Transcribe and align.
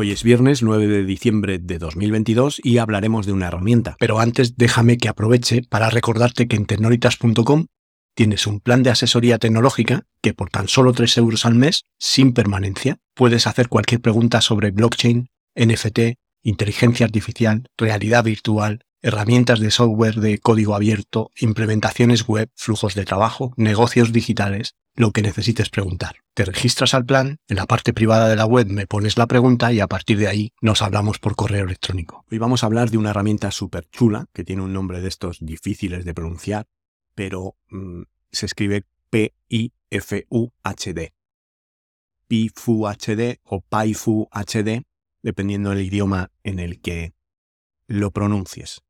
Hoy 0.00 0.12
es 0.12 0.22
viernes 0.22 0.62
9 0.62 0.86
de 0.86 1.04
diciembre 1.04 1.58
de 1.58 1.78
2022 1.78 2.62
y 2.64 2.78
hablaremos 2.78 3.26
de 3.26 3.34
una 3.34 3.48
herramienta. 3.48 3.96
Pero 4.00 4.18
antes 4.18 4.56
déjame 4.56 4.96
que 4.96 5.10
aproveche 5.10 5.60
para 5.68 5.90
recordarte 5.90 6.48
que 6.48 6.56
en 6.56 6.64
tecnolitas.com 6.64 7.66
tienes 8.14 8.46
un 8.46 8.60
plan 8.60 8.82
de 8.82 8.88
asesoría 8.88 9.36
tecnológica 9.36 10.06
que 10.22 10.32
por 10.32 10.48
tan 10.48 10.68
solo 10.68 10.94
3 10.94 11.18
euros 11.18 11.44
al 11.44 11.54
mes, 11.54 11.82
sin 11.98 12.32
permanencia, 12.32 12.96
puedes 13.14 13.46
hacer 13.46 13.68
cualquier 13.68 14.00
pregunta 14.00 14.40
sobre 14.40 14.70
blockchain, 14.70 15.28
NFT, 15.54 16.16
inteligencia 16.44 17.04
artificial, 17.04 17.66
realidad 17.76 18.24
virtual, 18.24 18.86
herramientas 19.02 19.60
de 19.60 19.70
software 19.70 20.16
de 20.16 20.38
código 20.38 20.74
abierto, 20.74 21.30
implementaciones 21.38 22.26
web, 22.26 22.50
flujos 22.54 22.94
de 22.94 23.04
trabajo, 23.04 23.52
negocios 23.56 24.12
digitales, 24.12 24.74
lo 24.94 25.12
que 25.12 25.22
necesites 25.22 25.70
preguntar. 25.70 26.16
Te 26.34 26.44
registras 26.44 26.92
al 26.94 27.06
plan, 27.06 27.38
en 27.48 27.56
la 27.56 27.66
parte 27.66 27.94
privada 27.94 28.28
de 28.28 28.36
la 28.36 28.46
web 28.46 28.66
me 28.68 28.86
pones 28.86 29.16
la 29.16 29.26
pregunta 29.26 29.72
y 29.72 29.80
a 29.80 29.86
partir 29.86 30.18
de 30.18 30.28
ahí 30.28 30.52
nos 30.60 30.82
hablamos 30.82 31.18
por 31.18 31.36
correo 31.36 31.64
electrónico. 31.64 32.24
Hoy 32.30 32.38
vamos 32.38 32.62
a 32.62 32.66
hablar 32.66 32.90
de 32.90 32.98
una 32.98 33.10
herramienta 33.10 33.50
súper 33.50 33.88
chula 33.90 34.26
que 34.32 34.44
tiene 34.44 34.62
un 34.62 34.72
nombre 34.72 35.00
de 35.00 35.08
estos 35.08 35.38
difíciles 35.40 36.04
de 36.04 36.14
pronunciar, 36.14 36.66
pero 37.14 37.56
mm, 37.70 38.02
se 38.30 38.46
escribe 38.46 38.84
P-I-F-U-H-D. 39.10 41.12
PIFU-HD 42.28 43.40
o 43.42 43.60
PIFU-HD, 43.62 44.84
dependiendo 45.22 45.70
del 45.70 45.80
idioma 45.80 46.30
en 46.44 46.60
el 46.60 46.80
que 46.80 47.12
lo 47.88 48.12
pronuncies. 48.12 48.82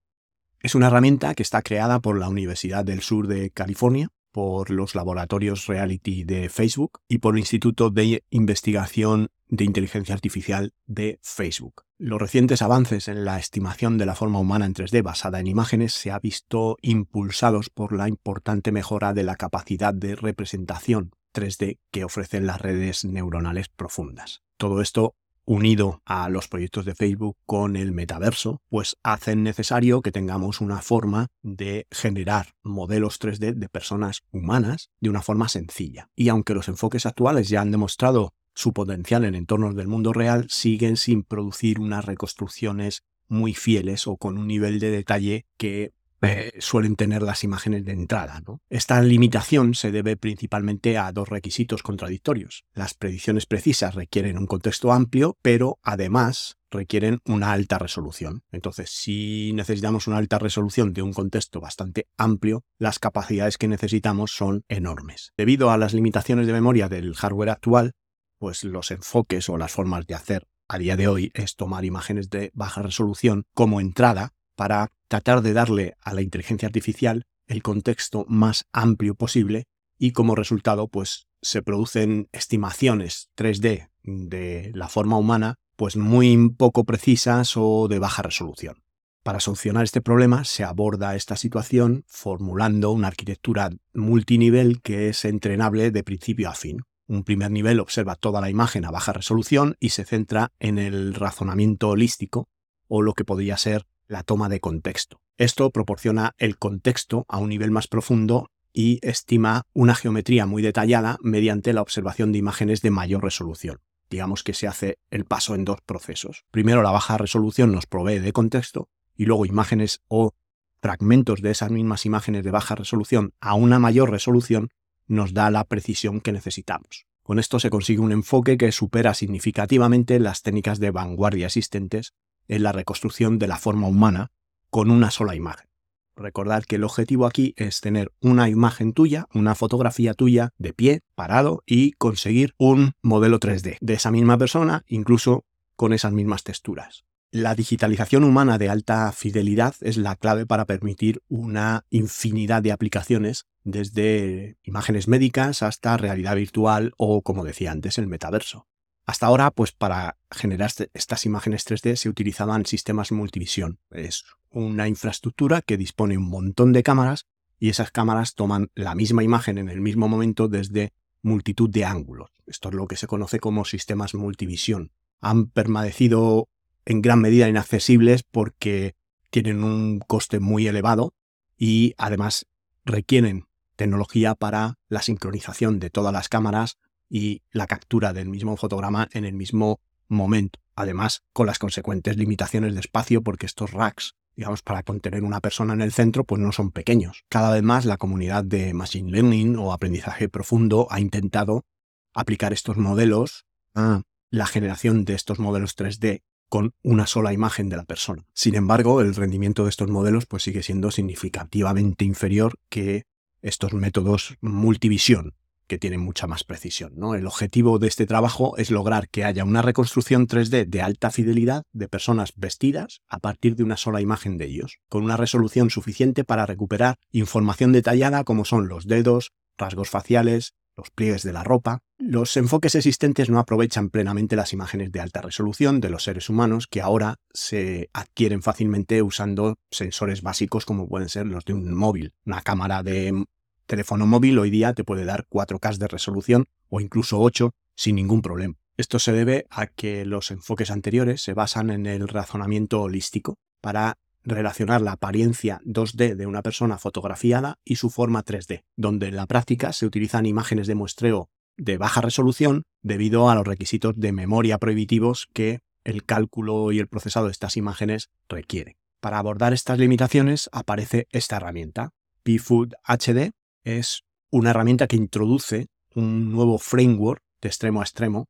Es 0.63 0.75
una 0.75 0.89
herramienta 0.89 1.35
que 1.35 1.43
está 1.43 1.63
creada 1.63 2.01
por 2.01 2.19
la 2.19 2.29
Universidad 2.29 2.85
del 2.85 3.01
Sur 3.01 3.29
de 3.29 3.51
California 3.51 4.11
por 4.31 4.69
los 4.71 4.95
laboratorios 4.95 5.67
Reality 5.67 6.25
de 6.25 6.51
Facebook 6.51 7.01
y 7.09 7.19
por 7.19 7.35
el 7.35 7.41
Instituto 7.41 7.89
de 7.89 8.23
Investigación 8.29 9.31
de 9.49 9.65
Inteligencia 9.65 10.15
Artificial 10.15 10.75
de 10.87 11.19
Facebook. 11.23 11.85
Los 11.97 12.21
recientes 12.21 12.61
avances 12.61 13.09
en 13.09 13.25
la 13.25 13.39
estimación 13.39 13.97
de 13.97 14.05
la 14.05 14.15
forma 14.15 14.39
humana 14.39 14.67
en 14.67 14.75
3D 14.75 15.03
basada 15.03 15.41
en 15.41 15.47
imágenes 15.47 15.95
se 15.95 16.11
ha 16.11 16.19
visto 16.19 16.77
impulsados 16.83 17.71
por 17.71 17.93
la 17.93 18.07
importante 18.07 18.71
mejora 18.71 19.15
de 19.15 19.25
la 19.25 19.37
capacidad 19.37 19.95
de 19.95 20.15
representación 20.15 21.13
3D 21.35 21.79
que 21.91 22.05
ofrecen 22.05 22.47
las 22.47 22.61
redes 22.61 23.07
neuronales 23.07 23.71
profundas. 23.71 24.43
Todo 24.59 24.83
esto 24.83 25.15
unido 25.51 26.01
a 26.05 26.29
los 26.29 26.47
proyectos 26.47 26.85
de 26.85 26.95
Facebook 26.95 27.37
con 27.45 27.75
el 27.75 27.91
metaverso, 27.91 28.63
pues 28.69 28.97
hacen 29.03 29.43
necesario 29.43 30.01
que 30.01 30.13
tengamos 30.13 30.61
una 30.61 30.81
forma 30.81 31.27
de 31.43 31.89
generar 31.91 32.53
modelos 32.63 33.21
3D 33.21 33.55
de 33.55 33.69
personas 33.69 34.21
humanas 34.31 34.91
de 35.01 35.11
una 35.11 35.23
forma 35.23 35.49
sencilla. 35.49 36.09
Y 36.15 36.29
aunque 36.29 36.55
los 36.55 36.69
enfoques 36.69 37.05
actuales 37.05 37.49
ya 37.49 37.63
han 37.63 37.73
demostrado 37.73 38.33
su 38.55 38.73
potencial 38.73 39.25
en 39.25 39.35
entornos 39.35 39.75
del 39.75 39.89
mundo 39.89 40.13
real, 40.13 40.47
siguen 40.51 40.97
sin 40.97 41.25
producir 41.25 41.81
unas 41.81 42.05
reconstrucciones 42.05 43.03
muy 43.27 43.53
fieles 43.53 44.07
o 44.07 44.19
con 44.19 44.39
un 44.39 44.47
nivel 44.47 44.79
de 44.79 44.93
detalle 44.93 45.47
que 45.57 45.91
eh, 46.23 46.53
suelen 46.59 46.97
tener 46.97 47.23
las 47.23 47.45
imágenes 47.45 47.85
de 47.85 47.93
entrada. 47.93 48.43
Esta 48.69 49.01
limitación 49.01 49.75
se 49.75 49.91
debe 49.91 50.17
principalmente 50.17 50.99
a 50.99 51.13
dos 51.13 51.29
requisitos 51.29 51.83
contradictorios. 51.83 52.65
Las 52.75 52.95
predicciones 52.95 53.47
precisas 53.47 53.95
requieren 53.95 54.39
un 54.39 54.47
contexto 54.47 54.93
amplio, 54.93 55.39
pero 55.43 55.79
además 55.83 56.59
requieren 56.71 57.21
una 57.25 57.53
alta 57.53 57.79
resolución. 57.79 58.45
Entonces, 58.53 58.91
si 58.91 59.53
necesitamos 59.55 60.07
una 60.07 60.19
alta 60.19 60.39
resolución 60.39 60.93
de 60.93 61.03
un 61.03 61.13
contexto 61.13 61.61
bastante 61.61 62.07
amplio, 62.17 62.65
las 62.79 62.99
capacidades 62.99 63.59
que 63.59 63.69
necesitamos 63.69 64.33
son 64.33 64.65
enormes. 64.69 65.33
Debido 65.37 65.71
a 65.71 65.79
las 65.79 65.95
limitaciones 65.95 66.47
de 66.47 66.53
memoria 66.53 66.89
del 66.89 67.15
hardware 67.15 67.51
actual, 67.51 67.93
pues 68.39 68.65
los 68.65 68.91
enfoques 68.91 69.49
o 69.49 69.59
las 69.59 69.73
formas 69.73 70.07
de 70.07 70.15
hacer 70.15 70.47
a 70.69 70.79
día 70.79 70.97
de 70.97 71.09
hoy 71.09 71.33
es 71.35 71.57
tomar 71.57 71.85
imágenes 71.85 72.31
de 72.31 72.53
baja 72.55 72.81
resolución 72.81 73.45
como 73.55 73.81
entrada 73.81 74.33
para 74.61 74.93
tratar 75.09 75.41
de 75.41 75.55
darle 75.55 75.95
a 76.03 76.13
la 76.13 76.21
inteligencia 76.21 76.67
artificial 76.67 77.25
el 77.47 77.63
contexto 77.63 78.27
más 78.29 78.67
amplio 78.75 79.15
posible 79.15 79.65
y 79.99 80.13
como 80.13 80.35
resultado 80.35 80.87
pues 80.87 81.29
se 81.41 81.63
producen 81.63 82.29
estimaciones 82.33 83.31
3D 83.39 83.89
de 84.03 84.71
la 84.75 84.91
forma 84.91 85.17
humana 85.17 85.55
pues 85.77 85.97
muy 85.97 86.51
poco 86.59 86.85
precisas 86.85 87.57
o 87.57 87.89
de 87.89 88.01
baja 88.01 88.21
resolución. 88.21 88.83
Para 89.23 89.41
solucionar 89.41 89.85
este 89.85 90.03
problema 90.03 90.45
se 90.45 90.63
aborda 90.63 91.17
esta 91.17 91.37
situación 91.37 92.05
formulando 92.07 92.91
una 92.91 93.09
arquitectura 93.09 93.71
multinivel 93.95 94.83
que 94.83 95.09
es 95.09 95.25
entrenable 95.25 95.91
de 95.91 96.05
principio 96.05 96.51
a 96.51 96.55
fin. 96.55 96.83
Un 97.07 97.25
primer 97.25 97.51
nivel 97.51 97.81
observa 97.81 98.15
toda 98.15 98.43
la 98.43 98.51
imagen 98.51 98.85
a 98.85 98.91
baja 98.91 99.15
resolución 99.15 99.77
y 99.81 99.89
se 99.89 100.05
centra 100.05 100.53
en 100.59 100.77
el 100.77 101.15
razonamiento 101.15 101.89
holístico 101.89 102.51
o 102.89 103.01
lo 103.01 103.15
que 103.15 103.25
podría 103.25 103.57
ser 103.57 103.87
la 104.11 104.25
toma 104.25 104.49
de 104.49 104.61
contexto. 104.61 105.21
Esto 105.39 105.71
proporciona 105.71 106.35
el 106.37 106.59
contexto 106.59 107.25
a 107.29 107.39
un 107.39 107.49
nivel 107.49 107.71
más 107.71 107.87
profundo 107.87 108.51
y 108.73 108.99
estima 109.03 109.63
una 109.73 109.95
geometría 109.95 110.47
muy 110.47 110.63
detallada 110.63 111.17
mediante 111.23 111.73
la 111.73 111.81
observación 111.81 112.33
de 112.33 112.39
imágenes 112.39 112.83
de 112.83 112.91
mayor 112.91 113.23
resolución. 113.23 113.79
Digamos 114.11 114.43
que 114.43 114.53
se 114.53 114.67
hace 114.67 114.99
el 115.11 115.25
paso 115.25 115.55
en 115.55 115.65
dos 115.65 115.81
procesos. 115.81 116.45
Primero 116.51 116.83
la 116.83 116.91
baja 116.91 117.19
resolución 117.19 117.71
nos 117.71 117.87
provee 117.87 118.19
de 118.19 118.33
contexto 118.33 118.89
y 119.17 119.27
luego 119.27 119.47
imágenes 119.47 120.03
o 120.09 120.35
fragmentos 120.83 121.41
de 121.41 121.53
esas 121.53 121.71
mismas 121.71 122.05
imágenes 122.05 122.43
de 122.43 122.51
baja 122.51 122.75
resolución 122.75 123.33
a 123.41 123.55
una 123.55 123.79
mayor 123.79 124.11
resolución 124.11 124.71
nos 125.07 125.35
da 125.35 125.51
la 125.51 125.65
precisión 125.65 126.21
que 126.21 126.33
necesitamos. 126.33 127.07
Con 127.23 127.39
esto 127.39 127.61
se 127.61 127.71
consigue 127.71 128.01
un 128.01 128.11
enfoque 128.11 128.57
que 128.57 128.73
supera 128.73 129.15
significativamente 129.15 130.19
las 130.19 130.43
técnicas 130.43 130.81
de 130.81 130.91
vanguardia 130.91 131.47
existentes 131.47 132.13
en 132.51 132.63
la 132.63 132.73
reconstrucción 132.73 133.39
de 133.39 133.47
la 133.49 133.57
forma 133.57 133.87
humana 133.87 134.33
con 134.69 134.91
una 134.91 135.11
sola 135.11 135.35
imagen. 135.35 135.69
Recordad 136.17 136.65
que 136.65 136.77
el 136.77 136.85
objetivo 136.85 137.25
aquí 137.25 137.55
es 137.57 137.81
tener 137.81 138.13
una 138.21 138.51
imagen 138.51 138.93
tuya, 138.93 139.27
una 139.33 139.55
fotografía 139.55 140.13
tuya 140.13 140.51
de 140.59 140.75
pie, 140.75 141.01
parado 141.15 141.63
y 141.65 141.93
conseguir 141.93 142.55
un 142.59 142.93
modelo 143.01 143.41
3D 143.41 143.79
de 143.81 143.95
esa 143.95 144.11
misma 144.11 144.37
persona, 144.37 144.85
incluso 144.87 145.47
con 145.77 145.95
esas 145.95 146.13
mismas 146.13 146.43
texturas. 146.43 147.05
La 147.31 147.55
digitalización 147.55 148.25
humana 148.25 148.59
de 148.59 148.69
alta 148.69 149.11
fidelidad 149.13 149.77
es 149.81 149.97
la 149.97 150.17
clave 150.17 150.47
para 150.47 150.67
permitir 150.67 151.23
una 151.29 151.87
infinidad 151.89 152.61
de 152.61 152.73
aplicaciones, 152.73 153.47
desde 153.63 154.59
imágenes 154.65 155.07
médicas 155.07 155.63
hasta 155.63 155.97
realidad 155.97 156.35
virtual 156.35 156.93
o, 156.97 157.23
como 157.23 157.45
decía 157.45 157.71
antes, 157.71 157.99
el 157.99 158.09
metaverso. 158.09 158.67
Hasta 159.07 159.27
ahora, 159.27 159.51
pues 159.51 159.73
para 159.73 160.19
generar 160.31 160.69
este, 160.69 160.91
estas 160.95 161.27
imágenes 161.27 161.67
3D 161.67 161.97
se 161.97 162.09
utilizaban 162.09 162.67
sistemas 162.67 163.13
multivisión. 163.13 163.79
Es 163.91 164.25
una 164.51 164.89
infraestructura 164.89 165.63
que 165.63 165.77
dispone 165.77 166.17
un 166.17 166.29
montón 166.29 166.73
de 166.73 166.83
cámaras 166.83 167.27
y 167.59 167.69
esas 167.69 167.91
cámaras 167.91 168.35
toman 168.35 168.71
la 168.75 168.95
misma 168.95 169.23
imagen 169.23 169.59
en 169.59 169.69
el 169.69 169.81
mismo 169.81 170.09
momento 170.09 170.49
desde 170.49 170.93
multitud 171.23 171.69
de 171.69 171.85
ángulos. 171.85 172.31
Esto 172.47 172.69
es 172.71 172.75
lo 172.75 172.87
que 172.87 172.97
se 172.97 173.07
conoce 173.07 173.39
como 173.41 173.65
sistemas 173.65 174.15
multivisión. 174.15 174.93
Han 175.21 175.51
permanecido 175.51 176.49
en 176.85 177.03
gran 177.03 177.21
medida 177.21 177.49
inaccesibles 177.49 178.23
porque 178.23 178.95
tienen 179.31 179.63
un 179.63 180.01
coste 180.01 180.41
muy 180.41 180.67
elevado 180.67 181.15
y 181.57 181.95
además 181.99 182.47
requieren 182.85 183.47
tecnología 183.77 184.35
para 184.35 184.79
la 184.89 185.03
sincronización 185.03 185.79
de 185.79 185.91
todas 185.91 186.13
las 186.13 186.29
cámaras 186.29 186.79
y 187.11 187.43
la 187.51 187.67
captura 187.67 188.15
del 188.15 188.29
mismo 188.29 188.57
fotograma 188.57 189.09
en 189.13 189.27
el 189.27 189.35
mismo 189.35 189.81
momento. 190.09 190.61
Además, 190.75 191.25
con 191.35 191.47
las 191.47 191.59
consecuentes 191.59 192.17
limitaciones 192.17 192.73
de 192.75 192.81
espacio, 192.81 193.23
porque 193.23 193.45
estos 193.45 193.73
racks, 193.73 194.15
digamos, 194.37 194.63
para 194.63 194.83
contener 194.83 195.25
una 195.25 195.41
persona 195.41 195.75
en 195.75 195.83
el 195.83 195.93
centro, 195.93 196.25
pues 196.25 196.41
no 196.41 196.53
son 196.53 196.71
pequeños. 196.71 197.25
Cada 197.29 197.51
vez 197.53 197.63
más 197.63 197.85
la 197.85 197.99
comunidad 197.99 198.45
de 198.45 198.73
Machine 198.73 199.11
Learning 199.11 199.57
o 199.57 199.73
aprendizaje 199.73 200.29
profundo 200.29 200.87
ha 200.91 201.01
intentado 201.01 201.67
aplicar 202.15 202.53
estos 202.53 202.77
modelos 202.77 203.45
a 203.75 204.03
la 204.31 204.47
generación 204.47 205.05
de 205.05 205.15
estos 205.15 205.39
modelos 205.39 205.77
3D 205.77 206.23
con 206.49 206.75
una 206.83 207.07
sola 207.07 207.33
imagen 207.33 207.69
de 207.69 207.77
la 207.77 207.85
persona. 207.85 208.25
Sin 208.33 208.55
embargo, 208.55 209.01
el 209.01 209.15
rendimiento 209.15 209.65
de 209.65 209.71
estos 209.71 209.89
modelos 209.89 210.27
pues 210.27 210.43
sigue 210.43 210.63
siendo 210.63 210.91
significativamente 210.91 212.05
inferior 212.05 212.59
que 212.69 213.05
estos 213.43 213.73
métodos 213.73 214.37
multivisión, 214.41 215.35
que 215.71 215.79
tienen 215.79 216.01
mucha 216.01 216.27
más 216.27 216.43
precisión. 216.43 216.95
¿no? 216.97 217.15
El 217.15 217.29
objetivo 217.29 217.79
de 217.79 217.87
este 217.87 218.05
trabajo 218.05 218.57
es 218.57 218.73
lograr 218.73 219.09
que 219.09 219.25
haya 219.25 219.45
una 219.45 219.63
reconstrucción 219.63 220.27
3D 220.27 220.67
de 220.67 220.83
alta 220.83 221.13
fidelidad 221.13 221.63
de 221.73 221.87
personas 221.87 222.33
vestidas 222.35 223.03
a 223.09 223.21
partir 223.21 223.55
de 223.55 223.63
una 223.63 223.77
sola 223.77 224.01
imagen 224.01 224.37
de 224.37 224.47
ellos, 224.47 224.79
con 224.89 225.05
una 225.05 225.17
resolución 225.17 225.71
suficiente 225.71 226.25
para 226.25 226.45
recuperar 226.45 226.97
información 227.13 227.71
detallada 227.71 228.25
como 228.25 228.45
son 228.45 228.67
los 228.67 228.89
dedos, 228.89 229.31
rasgos 229.57 229.91
faciales, 229.91 230.55
los 230.77 230.91
pliegues 230.91 231.23
de 231.23 231.33
la 231.33 231.45
ropa. 231.45 231.79
Los 231.99 232.37
enfoques 232.37 232.75
existentes 232.75 233.31
no 233.31 233.39
aprovechan 233.39 233.91
plenamente 233.91 234.35
las 234.35 234.53
imágenes 234.53 234.91
de 234.91 235.01
alta 235.01 235.23
resolución 235.23 235.81
de 235.81 235.91
los 235.91 236.03
seres 236.03 236.29
humanos 236.29 236.67
que 236.67 236.81
ahora 236.81 237.15
se 237.33 237.91
adquieren 237.93 238.43
fácilmente 238.43 239.03
usando 239.03 239.55
sensores 239.71 240.23
básicos 240.23 240.67
como 240.67 240.89
pueden 240.89 241.09
ser 241.09 241.27
los 241.27 241.45
de 241.45 241.53
un 241.53 241.73
móvil. 241.75 242.13
Una 242.25 242.43
cámara 242.43 242.83
de 242.83 243.25
teléfono 243.71 244.05
móvil 244.05 244.37
hoy 244.41 244.51
día 244.51 244.75
te 244.75 244.83
puede 244.83 245.05
dar 245.05 245.29
4K 245.31 245.77
de 245.77 245.87
resolución 245.87 246.47
o 246.69 246.81
incluso 246.81 247.21
8 247.21 247.53
sin 247.77 247.95
ningún 247.95 248.21
problema. 248.21 248.57
Esto 248.77 248.99
se 248.99 249.13
debe 249.13 249.47
a 249.49 249.69
que 249.69 250.05
los 250.05 250.33
enfoques 250.33 250.73
anteriores 250.73 251.23
se 251.23 251.35
basan 251.35 251.71
en 251.71 251.87
el 251.87 252.09
razonamiento 252.09 252.83
holístico 252.83 253.37
para 253.61 253.97
relacionar 254.25 254.81
la 254.81 254.93
apariencia 254.93 255.61
2D 255.65 256.17
de 256.17 256.27
una 256.27 256.43
persona 256.43 256.79
fotografiada 256.79 257.61
y 257.65 257.77
su 257.77 257.91
forma 257.91 258.25
3D, 258.25 258.65
donde 258.77 259.07
en 259.07 259.15
la 259.15 259.27
práctica 259.27 259.73
se 259.73 259.87
utilizan 259.87 260.27
imágenes 260.27 260.67
de 260.67 260.75
muestreo 260.75 261.29
de 261.57 261.79
baja 261.79 262.01
resolución 262.01 262.65
debido 262.83 263.31
a 263.31 263.37
los 263.37 263.47
requisitos 263.47 263.95
de 263.97 264.11
memoria 264.11 264.59
prohibitivos 264.59 265.29
que 265.33 265.61
el 265.85 266.05
cálculo 266.05 266.73
y 266.73 266.81
el 266.81 266.89
procesado 266.89 267.27
de 267.27 267.33
estas 267.33 267.57
imágenes 267.57 268.11
requieren. 268.29 268.75
Para 269.01 269.19
abordar 269.19 269.53
estas 269.53 269.79
limitaciones 269.79 270.51
aparece 270.51 271.07
esta 271.13 271.37
herramienta. 271.37 271.91
PFood 272.25 272.73
HD 272.85 273.31
es 273.65 274.05
una 274.31 274.51
herramienta 274.51 274.87
que 274.87 274.97
introduce 274.97 275.69
un 275.95 276.31
nuevo 276.33 276.59
framework 276.59 277.23
de 277.41 277.49
extremo 277.49 277.81
a 277.81 277.85
extremo 277.85 278.29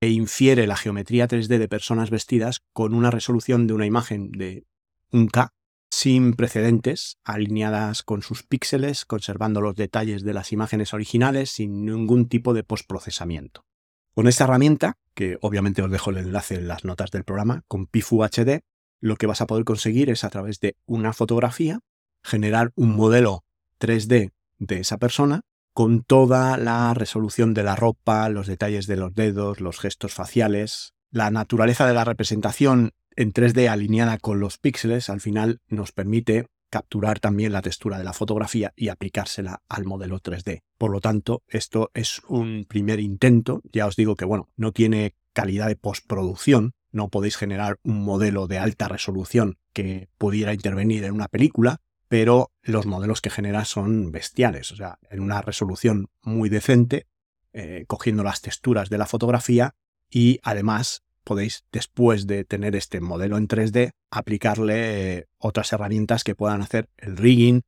e 0.00 0.10
infiere 0.10 0.66
la 0.66 0.76
geometría 0.76 1.28
3D 1.28 1.58
de 1.58 1.68
personas 1.68 2.10
vestidas 2.10 2.60
con 2.72 2.94
una 2.94 3.10
resolución 3.10 3.66
de 3.66 3.74
una 3.74 3.86
imagen 3.86 4.30
de 4.32 4.66
un 5.10 5.28
K 5.28 5.52
sin 5.90 6.34
precedentes, 6.34 7.18
alineadas 7.24 8.02
con 8.02 8.22
sus 8.22 8.42
píxeles, 8.42 9.04
conservando 9.04 9.60
los 9.60 9.76
detalles 9.76 10.24
de 10.24 10.34
las 10.34 10.50
imágenes 10.50 10.92
originales 10.92 11.50
sin 11.50 11.84
ningún 11.84 12.28
tipo 12.28 12.52
de 12.52 12.64
postprocesamiento. 12.64 13.64
Con 14.12 14.26
esta 14.26 14.44
herramienta, 14.44 14.98
que 15.14 15.38
obviamente 15.40 15.82
os 15.82 15.90
dejo 15.90 16.10
el 16.10 16.18
enlace 16.18 16.56
en 16.56 16.66
las 16.66 16.84
notas 16.84 17.12
del 17.12 17.22
programa, 17.22 17.62
con 17.68 17.86
PIFU 17.86 18.24
HD, 18.24 18.62
lo 19.00 19.16
que 19.16 19.26
vas 19.26 19.40
a 19.40 19.46
poder 19.46 19.64
conseguir 19.64 20.10
es 20.10 20.24
a 20.24 20.30
través 20.30 20.58
de 20.58 20.76
una 20.84 21.12
fotografía 21.12 21.78
generar 22.24 22.72
un 22.74 22.96
modelo 22.96 23.44
3D 23.78 24.32
de 24.58 24.80
esa 24.80 24.98
persona 24.98 25.42
con 25.74 26.04
toda 26.04 26.56
la 26.56 26.94
resolución 26.94 27.52
de 27.52 27.64
la 27.64 27.74
ropa, 27.74 28.28
los 28.28 28.46
detalles 28.46 28.86
de 28.86 28.96
los 28.96 29.14
dedos, 29.14 29.60
los 29.60 29.80
gestos 29.80 30.14
faciales. 30.14 30.94
La 31.10 31.30
naturaleza 31.30 31.86
de 31.86 31.94
la 31.94 32.04
representación 32.04 32.92
en 33.16 33.32
3D 33.32 33.68
alineada 33.68 34.18
con 34.18 34.38
los 34.38 34.58
píxeles 34.58 35.10
al 35.10 35.20
final 35.20 35.60
nos 35.68 35.92
permite 35.92 36.46
capturar 36.70 37.20
también 37.20 37.52
la 37.52 37.62
textura 37.62 37.98
de 37.98 38.04
la 38.04 38.12
fotografía 38.12 38.72
y 38.76 38.88
aplicársela 38.88 39.62
al 39.68 39.84
modelo 39.84 40.20
3D. 40.20 40.62
Por 40.78 40.90
lo 40.90 41.00
tanto, 41.00 41.42
esto 41.48 41.90
es 41.94 42.20
un 42.28 42.66
primer 42.68 43.00
intento. 43.00 43.60
Ya 43.72 43.86
os 43.86 43.96
digo 43.96 44.16
que, 44.16 44.24
bueno, 44.24 44.48
no 44.56 44.72
tiene 44.72 45.14
calidad 45.32 45.68
de 45.68 45.76
postproducción. 45.76 46.72
No 46.90 47.08
podéis 47.08 47.36
generar 47.36 47.78
un 47.82 48.02
modelo 48.04 48.46
de 48.46 48.58
alta 48.58 48.88
resolución 48.88 49.58
que 49.72 50.08
pudiera 50.18 50.54
intervenir 50.54 51.04
en 51.04 51.12
una 51.12 51.28
película, 51.28 51.80
pero 52.14 52.52
los 52.62 52.86
modelos 52.86 53.20
que 53.20 53.28
genera 53.28 53.64
son 53.64 54.12
bestiales. 54.12 54.70
O 54.70 54.76
sea, 54.76 55.00
en 55.10 55.18
una 55.18 55.42
resolución 55.42 56.10
muy 56.22 56.48
decente, 56.48 57.08
eh, 57.52 57.86
cogiendo 57.88 58.22
las 58.22 58.40
texturas 58.40 58.88
de 58.88 58.98
la 58.98 59.06
fotografía 59.06 59.74
y 60.08 60.38
además 60.44 61.02
podéis, 61.24 61.64
después 61.72 62.28
de 62.28 62.44
tener 62.44 62.76
este 62.76 63.00
modelo 63.00 63.36
en 63.36 63.48
3D, 63.48 63.90
aplicarle 64.12 65.16
eh, 65.16 65.26
otras 65.38 65.72
herramientas 65.72 66.22
que 66.22 66.36
puedan 66.36 66.62
hacer 66.62 66.88
el 66.98 67.16
rigging 67.16 67.62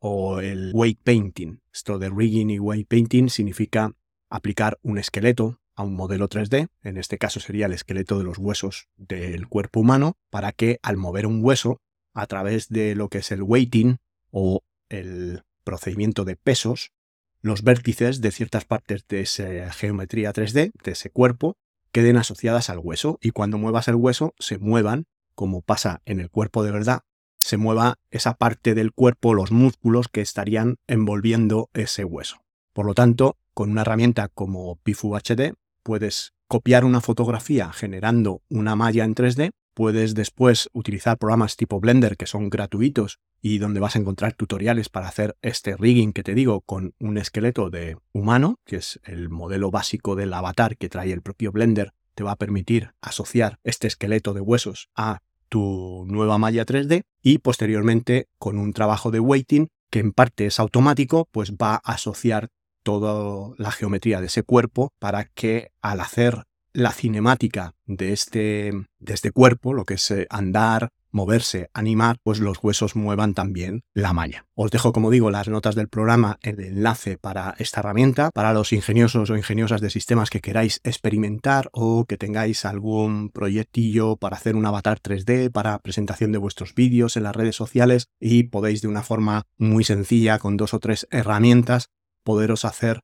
o 0.00 0.40
el 0.40 0.72
weight 0.74 0.98
painting. 1.04 1.60
Esto 1.72 2.00
de 2.00 2.10
rigging 2.10 2.50
y 2.50 2.58
weight 2.58 2.88
painting 2.88 3.28
significa 3.28 3.92
aplicar 4.28 4.80
un 4.82 4.98
esqueleto 4.98 5.60
a 5.76 5.84
un 5.84 5.94
modelo 5.94 6.28
3D, 6.28 6.66
en 6.82 6.96
este 6.96 7.18
caso 7.18 7.38
sería 7.38 7.66
el 7.66 7.72
esqueleto 7.72 8.18
de 8.18 8.24
los 8.24 8.38
huesos 8.38 8.88
del 8.96 9.46
cuerpo 9.46 9.78
humano, 9.78 10.16
para 10.28 10.50
que 10.50 10.80
al 10.82 10.96
mover 10.96 11.24
un 11.24 11.38
hueso 11.40 11.80
a 12.14 12.26
través 12.26 12.68
de 12.68 12.94
lo 12.94 13.08
que 13.08 13.18
es 13.18 13.32
el 13.32 13.42
weighting 13.42 13.98
o 14.30 14.62
el 14.88 15.42
procedimiento 15.64 16.24
de 16.24 16.36
pesos, 16.36 16.92
los 17.40 17.62
vértices 17.62 18.20
de 18.20 18.30
ciertas 18.30 18.64
partes 18.64 19.06
de 19.08 19.20
esa 19.20 19.72
geometría 19.72 20.32
3D, 20.32 20.72
de 20.82 20.90
ese 20.90 21.10
cuerpo, 21.10 21.56
queden 21.90 22.16
asociadas 22.16 22.70
al 22.70 22.78
hueso 22.78 23.18
y 23.20 23.30
cuando 23.30 23.58
muevas 23.58 23.88
el 23.88 23.96
hueso 23.96 24.34
se 24.38 24.58
muevan, 24.58 25.06
como 25.34 25.62
pasa 25.62 26.02
en 26.04 26.20
el 26.20 26.30
cuerpo 26.30 26.62
de 26.62 26.70
verdad, 26.70 27.00
se 27.38 27.56
mueva 27.56 27.98
esa 28.10 28.34
parte 28.34 28.74
del 28.74 28.92
cuerpo, 28.92 29.34
los 29.34 29.50
músculos 29.50 30.08
que 30.08 30.20
estarían 30.20 30.76
envolviendo 30.86 31.70
ese 31.74 32.04
hueso. 32.04 32.42
Por 32.72 32.86
lo 32.86 32.94
tanto, 32.94 33.36
con 33.52 33.70
una 33.70 33.82
herramienta 33.82 34.28
como 34.28 34.76
PIFU 34.76 35.16
HD 35.16 35.54
puedes 35.82 36.32
copiar 36.46 36.84
una 36.84 37.00
fotografía 37.00 37.72
generando 37.72 38.42
una 38.48 38.76
malla 38.76 39.04
en 39.04 39.14
3D 39.14 39.50
Puedes 39.74 40.14
después 40.14 40.68
utilizar 40.72 41.16
programas 41.18 41.56
tipo 41.56 41.80
Blender 41.80 42.16
que 42.16 42.26
son 42.26 42.50
gratuitos 42.50 43.20
y 43.40 43.58
donde 43.58 43.80
vas 43.80 43.96
a 43.96 43.98
encontrar 43.98 44.34
tutoriales 44.34 44.88
para 44.88 45.08
hacer 45.08 45.36
este 45.42 45.76
rigging 45.76 46.12
que 46.12 46.22
te 46.22 46.34
digo 46.34 46.60
con 46.60 46.94
un 47.00 47.16
esqueleto 47.16 47.70
de 47.70 47.96
humano, 48.12 48.60
que 48.64 48.76
es 48.76 49.00
el 49.04 49.30
modelo 49.30 49.70
básico 49.70 50.14
del 50.14 50.32
avatar 50.34 50.76
que 50.76 50.88
trae 50.88 51.12
el 51.12 51.22
propio 51.22 51.52
Blender, 51.52 51.92
te 52.14 52.22
va 52.22 52.32
a 52.32 52.36
permitir 52.36 52.92
asociar 53.00 53.58
este 53.64 53.86
esqueleto 53.86 54.34
de 54.34 54.40
huesos 54.40 54.90
a 54.94 55.20
tu 55.48 56.04
nueva 56.06 56.38
malla 56.38 56.64
3D 56.64 57.02
y 57.22 57.38
posteriormente 57.38 58.28
con 58.38 58.58
un 58.58 58.72
trabajo 58.72 59.10
de 59.10 59.20
weighting 59.20 59.68
que 59.90 59.98
en 59.98 60.12
parte 60.12 60.46
es 60.46 60.58
automático, 60.58 61.28
pues 61.30 61.52
va 61.52 61.74
a 61.74 61.92
asociar 61.92 62.48
toda 62.82 63.54
la 63.58 63.70
geometría 63.70 64.20
de 64.20 64.26
ese 64.26 64.42
cuerpo 64.42 64.92
para 64.98 65.26
que 65.26 65.70
al 65.82 66.00
hacer 66.00 66.44
la 66.72 66.92
cinemática 66.92 67.74
de 67.86 68.12
este, 68.12 68.72
de 68.98 69.14
este 69.14 69.30
cuerpo, 69.30 69.74
lo 69.74 69.84
que 69.84 69.94
es 69.94 70.10
eh, 70.10 70.26
andar, 70.30 70.90
moverse, 71.12 71.68
animar, 71.74 72.16
pues 72.22 72.40
los 72.40 72.58
huesos 72.62 72.96
muevan 72.96 73.34
también 73.34 73.84
la 73.92 74.12
malla. 74.12 74.46
Os 74.54 74.70
dejo, 74.70 74.92
como 74.92 75.10
digo, 75.10 75.30
las 75.30 75.48
notas 75.48 75.74
del 75.74 75.88
programa, 75.88 76.38
el 76.42 76.58
enlace 76.60 77.18
para 77.18 77.54
esta 77.58 77.80
herramienta, 77.80 78.30
para 78.32 78.52
los 78.52 78.72
ingeniosos 78.72 79.30
o 79.30 79.36
ingeniosas 79.36 79.80
de 79.80 79.90
sistemas 79.90 80.30
que 80.30 80.40
queráis 80.40 80.80
experimentar 80.82 81.68
o 81.72 82.06
que 82.06 82.16
tengáis 82.16 82.64
algún 82.64 83.28
proyectillo 83.28 84.16
para 84.16 84.36
hacer 84.36 84.56
un 84.56 84.66
avatar 84.66 85.00
3D, 85.00 85.52
para 85.52 85.78
presentación 85.78 86.32
de 86.32 86.38
vuestros 86.38 86.74
vídeos 86.74 87.16
en 87.16 87.24
las 87.24 87.36
redes 87.36 87.56
sociales 87.56 88.08
y 88.18 88.44
podéis 88.44 88.80
de 88.80 88.88
una 88.88 89.02
forma 89.02 89.44
muy 89.58 89.84
sencilla, 89.84 90.38
con 90.38 90.56
dos 90.56 90.74
o 90.74 90.80
tres 90.80 91.06
herramientas, 91.10 91.90
poderos 92.24 92.64
hacer 92.64 93.00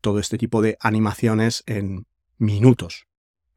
todo 0.00 0.20
este 0.20 0.38
tipo 0.38 0.62
de 0.62 0.76
animaciones 0.80 1.64
en 1.66 2.06
minutos 2.38 3.07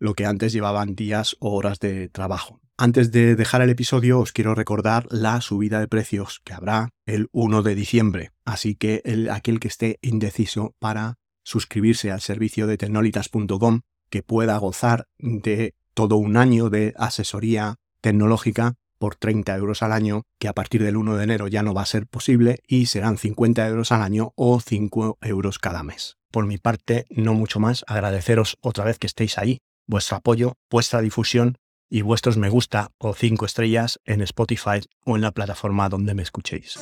lo 0.02 0.16
que 0.16 0.26
antes 0.26 0.52
llevaban 0.52 0.96
días 0.96 1.38
o 1.40 1.52
horas 1.52 1.80
de 1.80 2.10
trabajo. 2.10 2.60
Antes 2.76 3.12
de 3.12 3.36
dejar 3.36 3.62
el 3.62 3.70
episodio 3.70 4.20
os 4.20 4.32
quiero 4.32 4.56
recordar 4.56 5.06
la 5.12 5.40
subida 5.42 5.80
de 5.80 5.88
precios 5.88 6.42
que 6.44 6.54
habrá 6.54 6.90
el 7.06 7.30
1 7.32 7.62
de 7.62 7.76
diciembre, 7.76 8.32
así 8.44 8.74
que 8.74 9.04
el, 9.06 9.30
aquel 9.30 9.60
que 9.60 9.68
esté 9.68 10.00
indeciso 10.02 10.76
para 10.80 11.20
suscribirse 11.44 12.12
al 12.12 12.20
servicio 12.20 12.66
de 12.66 12.78
tecnolitas.com 12.78 13.82
que 14.10 14.24
pueda 14.24 14.58
gozar 14.58 15.08
de 15.20 15.76
todo 15.94 16.18
un 16.18 16.36
año 16.36 16.72
de 16.72 16.96
asesoría 16.98 17.76
tecnológica 18.02 18.74
por 18.98 19.16
30 19.16 19.56
euros 19.56 19.84
al 19.84 19.92
año, 19.92 20.24
que 20.40 20.48
a 20.48 20.54
partir 20.54 20.82
del 20.82 20.98
1 20.98 21.16
de 21.16 21.24
enero 21.24 21.48
ya 21.48 21.62
no 21.62 21.76
va 21.76 21.84
a 21.84 21.86
ser 21.86 22.08
posible 22.08 22.64
y 22.68 22.88
serán 22.88 23.20
50 23.20 23.68
euros 23.68 23.92
al 23.92 24.02
año 24.02 24.34
o 24.36 24.60
5 24.60 25.20
euros 25.22 25.60
cada 25.60 25.84
mes. 25.84 26.18
Por 26.32 26.48
mi 26.48 26.58
parte, 26.58 27.06
no 27.12 27.36
mucho 27.36 27.60
más, 27.60 27.86
agradeceros 27.88 28.58
otra 28.62 28.86
vez 28.86 28.98
que 28.98 29.08
estéis 29.08 29.38
ahí 29.38 29.62
vuestro 29.92 30.18
apoyo, 30.18 30.54
vuestra 30.72 31.02
difusión 31.02 31.58
y 31.88 32.02
vuestros 32.02 32.38
me 32.38 32.50
gusta 32.50 32.92
o 32.98 33.14
cinco 33.14 33.46
estrellas 33.46 34.00
en 34.06 34.22
Spotify 34.22 34.80
o 35.06 35.16
en 35.18 35.22
la 35.22 35.32
plataforma 35.32 35.90
donde 35.90 36.16
me 36.16 36.24
escuchéis. 36.24 36.80